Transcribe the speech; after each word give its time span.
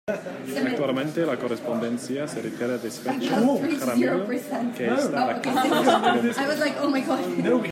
Actualmente 0.09 1.23
la 1.27 1.37
correspondencia 1.37 2.27
se 2.27 2.41
retira 2.41 2.73
y 2.73 2.79
despacha 2.79 3.37
en 3.37 3.77
Jaramillo 3.79 4.27
que 4.75 4.87
esta 4.95 5.29
a 5.29 5.31
escasos 5.33 6.57
kilómetros. 6.59 7.67